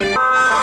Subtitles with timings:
[0.00, 0.61] Música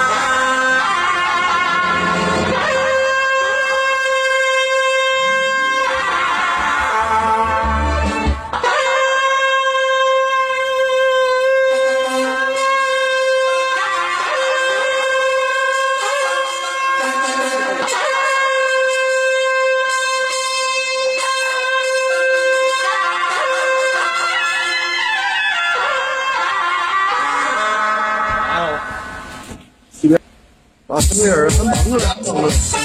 [31.00, 32.79] 啊，这个人很忙着呢。